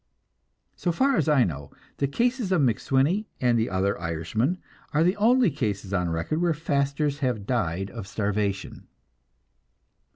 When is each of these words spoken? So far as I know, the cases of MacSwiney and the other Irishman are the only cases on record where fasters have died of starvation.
So 0.75 0.91
far 0.91 1.15
as 1.15 1.29
I 1.29 1.43
know, 1.43 1.69
the 1.97 2.07
cases 2.07 2.51
of 2.51 2.59
MacSwiney 2.61 3.25
and 3.39 3.55
the 3.55 3.69
other 3.69 4.01
Irishman 4.01 4.57
are 4.95 5.03
the 5.03 5.15
only 5.17 5.51
cases 5.51 5.93
on 5.93 6.09
record 6.09 6.41
where 6.41 6.55
fasters 6.55 7.19
have 7.19 7.45
died 7.45 7.91
of 7.91 8.07
starvation. 8.07 8.87